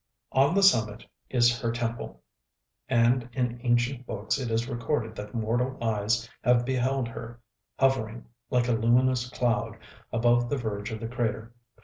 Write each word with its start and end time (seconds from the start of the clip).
ŌĆØ 0.33 0.37
On 0.39 0.55
the 0.55 0.63
summit 0.63 1.05
is 1.29 1.59
her 1.61 1.71
temple; 1.71 2.23
and 2.89 3.29
in 3.33 3.59
ancient 3.61 4.07
books 4.07 4.39
it 4.39 4.49
is 4.49 4.67
recorded 4.67 5.13
that 5.15 5.35
mortal 5.35 5.77
eyes 5.79 6.27
have 6.43 6.65
beheld 6.65 7.07
her 7.07 7.39
hovering, 7.77 8.25
like 8.49 8.67
a 8.67 8.71
luminous 8.71 9.29
cloud, 9.29 9.77
above 10.11 10.49
the 10.49 10.57
verge 10.57 10.89
of 10.89 10.99
the 11.01 11.07
crater. 11.07 11.53